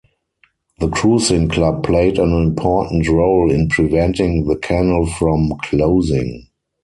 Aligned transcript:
The 0.79 0.89
cruising 0.89 1.47
club 1.47 1.83
played 1.83 2.17
an 2.17 2.33
important 2.33 3.07
role 3.07 3.51
in 3.51 3.69
preventing 3.69 4.47
the 4.47 4.55
canal 4.55 5.05
from 5.05 5.53
closing. 5.61 6.47